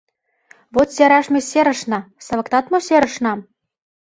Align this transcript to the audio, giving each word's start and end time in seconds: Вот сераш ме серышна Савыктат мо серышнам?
Вот 0.73 0.87
сераш 0.95 1.25
ме 1.33 1.39
серышна 1.49 1.99
Савыктат 2.25 2.65
мо 2.71 2.79
серышнам? 2.87 3.39